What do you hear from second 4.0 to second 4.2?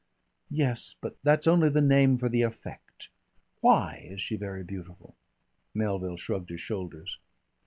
is